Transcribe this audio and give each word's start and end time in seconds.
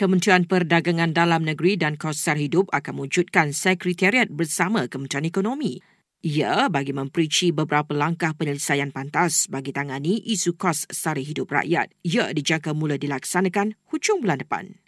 Kementerian 0.00 0.48
Perdagangan 0.48 1.12
Dalam 1.12 1.44
Negeri 1.44 1.76
dan 1.76 2.00
Kos 2.00 2.24
Sara 2.24 2.40
Hidup 2.40 2.72
akan 2.72 3.04
mewujudkan 3.04 3.52
sekretariat 3.52 4.32
bersama 4.32 4.88
Kementerian 4.88 5.28
Ekonomi. 5.28 5.76
Ia 6.24 6.72
bagi 6.72 6.96
memperinci 6.96 7.52
beberapa 7.52 7.92
langkah 7.92 8.32
penyelesaian 8.32 8.96
pantas 8.96 9.44
bagi 9.52 9.76
tangani 9.76 10.16
isu 10.24 10.56
kos 10.56 10.88
sara 10.88 11.20
hidup 11.20 11.52
rakyat. 11.52 11.92
Ia 12.00 12.32
dijangka 12.32 12.72
mula 12.72 12.96
dilaksanakan 12.96 13.76
hujung 13.92 14.24
bulan 14.24 14.40
depan. 14.40 14.80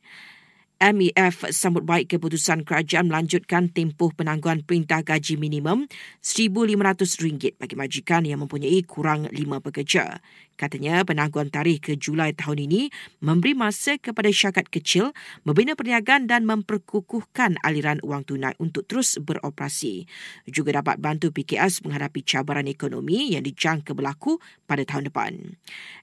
MEF 0.82 1.46
sambut 1.54 1.86
baik 1.86 2.10
keputusan 2.10 2.66
kerajaan 2.66 3.06
melanjutkan 3.06 3.70
tempoh 3.70 4.10
penangguhan 4.10 4.66
perintah 4.66 5.06
gaji 5.06 5.38
minimum 5.38 5.86
RM1,500 6.26 7.54
bagi 7.54 7.78
majikan 7.78 8.26
yang 8.26 8.42
mempunyai 8.42 8.82
kurang 8.82 9.30
lima 9.30 9.62
pekerja. 9.62 10.18
Katanya 10.58 11.06
penangguhan 11.06 11.54
tarikh 11.54 11.86
ke 11.86 11.92
Julai 11.94 12.34
tahun 12.34 12.66
ini 12.66 12.90
memberi 13.22 13.54
masa 13.54 13.94
kepada 13.98 14.28
syarikat 14.30 14.68
kecil 14.68 15.14
membina 15.46 15.78
perniagaan 15.78 16.26
dan 16.26 16.44
memperkukuhkan 16.46 17.62
aliran 17.62 18.02
wang 18.02 18.26
tunai 18.26 18.54
untuk 18.58 18.86
terus 18.86 19.16
beroperasi. 19.22 20.06
Juga 20.50 20.82
dapat 20.82 20.98
bantu 20.98 21.30
PKS 21.30 21.86
menghadapi 21.86 22.26
cabaran 22.26 22.66
ekonomi 22.66 23.32
yang 23.38 23.46
dijangka 23.46 23.94
berlaku 23.94 24.42
pada 24.66 24.82
tahun 24.82 25.08
depan. 25.08 25.56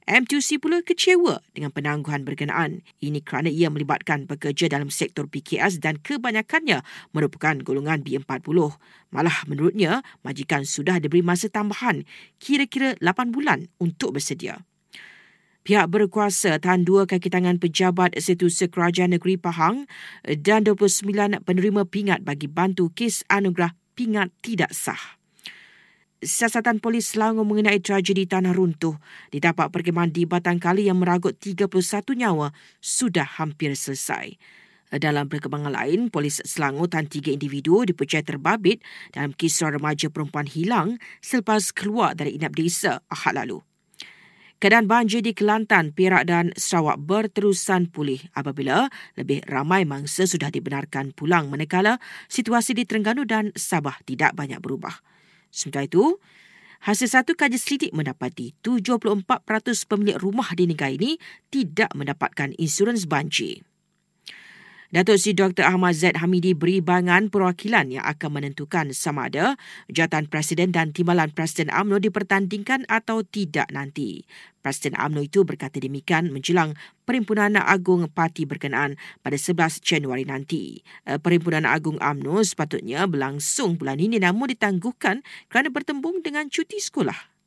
MTUC 0.09 0.57
pula 0.57 0.81
kecewa 0.81 1.45
dengan 1.53 1.69
penangguhan 1.69 2.25
berkenaan. 2.25 2.81
Ini 2.97 3.21
kerana 3.21 3.53
ia 3.53 3.69
melibatkan 3.69 4.25
pekerja 4.25 4.66
dalam 4.69 4.93
sektor 4.93 5.25
PKS 5.25 5.81
dan 5.81 5.97
kebanyakannya 5.97 6.85
merupakan 7.11 7.57
golongan 7.59 8.05
B40. 8.05 8.45
Malah 9.09 9.37
menurutnya, 9.49 10.05
majikan 10.21 10.63
sudah 10.63 11.01
diberi 11.01 11.25
masa 11.25 11.49
tambahan 11.49 12.05
kira-kira 12.37 12.93
8 13.01 13.33
bulan 13.33 13.67
untuk 13.81 14.15
bersedia. 14.15 14.61
Pihak 15.59 15.91
berkuasa 15.91 16.55
tahan 16.57 16.87
dua 16.87 17.03
kaki 17.03 17.27
tangan 17.27 17.59
pejabat 17.59 18.15
Setiausaha 18.15 18.71
Kerajaan 18.71 19.11
Negeri 19.11 19.35
Pahang 19.35 19.85
dan 20.23 20.63
29 20.63 21.11
penerima 21.43 21.83
pingat 21.83 22.23
bagi 22.23 22.47
bantu 22.47 22.89
kes 22.95 23.27
anugerah 23.27 23.75
pingat 23.91 24.31
tidak 24.39 24.72
sah. 24.72 25.19
Siasatan 26.20 26.84
polis 26.84 27.16
Selangor 27.16 27.48
mengenai 27.48 27.80
tragedi 27.80 28.28
tanah 28.28 28.52
runtuh 28.52 29.00
di 29.31 29.39
tapak 29.39 29.72
perkemahan 29.72 30.12
di 30.12 30.28
Batangkali 30.28 30.92
yang 30.92 31.00
meragut 31.00 31.39
31 31.39 31.72
nyawa 32.12 32.52
sudah 32.84 33.23
hampir 33.39 33.72
selesai. 33.72 34.36
Dalam 34.92 35.31
perkembangan 35.31 35.72
lain, 35.72 36.12
polis 36.12 36.44
Selangor 36.44 36.92
tahan 36.92 37.08
tiga 37.08 37.31
individu 37.31 37.88
dipercayai 37.88 38.28
terbabit 38.28 38.84
dalam 39.16 39.31
kisah 39.31 39.72
remaja 39.72 40.12
perempuan 40.12 40.44
hilang 40.44 41.00
selepas 41.23 41.72
keluar 41.72 42.20
dari 42.20 42.36
inap 42.36 42.52
desa 42.52 43.00
Ahad 43.08 43.40
lalu. 43.40 43.64
Keadaan 44.59 44.92
banjir 44.92 45.23
di 45.23 45.31
Kelantan, 45.31 45.95
Perak 45.95 46.28
dan 46.28 46.52
Sarawak 46.59 47.00
berterusan 47.00 47.88
pulih 47.88 48.20
apabila 48.36 48.92
lebih 49.16 49.40
ramai 49.47 49.88
mangsa 49.88 50.28
sudah 50.28 50.52
dibenarkan 50.52 51.16
pulang 51.16 51.47
manakala 51.47 51.95
situasi 52.28 52.75
di 52.75 52.84
Terengganu 52.84 53.23
dan 53.23 53.56
Sabah 53.56 54.03
tidak 54.03 54.36
banyak 54.36 54.59
berubah. 54.59 55.00
Sementara 55.53 55.86
itu, 55.86 56.17
hasil 56.86 57.09
satu 57.11 57.38
kaji 57.38 57.58
selidik 57.61 57.92
mendapati 57.94 58.58
74% 58.66 59.25
pemilik 59.86 60.17
rumah 60.17 60.50
di 60.58 60.66
negara 60.66 60.94
ini 60.94 61.19
tidak 61.53 61.94
mendapatkan 61.94 62.56
insurans 62.58 63.06
banjir. 63.06 63.69
Datuk 64.89 65.21
Seri 65.21 65.37
Dr. 65.37 65.69
Ahmad 65.69 65.93
Zaid 65.93 66.17
Hamidi 66.17 66.57
beri 66.57 66.81
bangan 66.81 67.29
perwakilan 67.29 67.93
yang 67.93 68.01
akan 68.09 68.41
menentukan 68.41 68.89
sama 68.89 69.29
ada 69.29 69.53
jawatan 69.85 70.25
Presiden 70.25 70.73
dan 70.73 70.97
timbalan 70.97 71.29
Presiden 71.29 71.69
AMNO 71.69 72.01
dipertandingkan 72.01 72.89
atau 72.89 73.21
tidak 73.21 73.69
nanti. 73.69 74.25
Presiden 74.65 74.97
AMNO 74.97 75.29
itu 75.29 75.45
berkata 75.45 75.77
demikian 75.77 76.33
menjelang 76.33 76.73
Perhimpunan 77.05 77.61
Agung 77.61 78.09
Parti 78.09 78.49
berkenaan 78.49 78.97
pada 79.21 79.37
11 79.37 79.77
Januari 79.85 80.25
nanti. 80.25 80.81
Eh, 81.05 81.21
Perhimpunan 81.21 81.69
Agung 81.69 82.01
AMNO 82.01 82.41
sepatutnya 82.41 83.05
berlangsung 83.05 83.77
bulan 83.77 84.01
ini 84.01 84.17
namun 84.17 84.49
ditangguhkan 84.49 85.21
kerana 85.53 85.69
bertembung 85.69 86.25
dengan 86.25 86.49
cuti 86.49 86.81
sekolah 86.81 87.38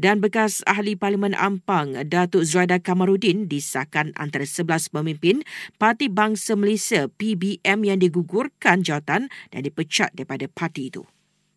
dan 0.00 0.24
bekas 0.24 0.64
ahli 0.64 0.96
Parlimen 0.96 1.36
Ampang 1.36 1.92
Datuk 2.08 2.48
Zuaida 2.48 2.80
Kamarudin 2.80 3.52
disahkan 3.52 4.16
antara 4.16 4.48
11 4.48 4.88
pemimpin 4.88 5.44
Parti 5.76 6.08
Bangsa 6.08 6.56
Malaysia 6.56 7.12
PBM 7.12 7.84
yang 7.84 8.00
digugurkan 8.00 8.80
jawatan 8.80 9.28
dan 9.52 9.60
dipecat 9.60 10.16
daripada 10.16 10.48
parti 10.48 10.88
itu. 10.88 11.04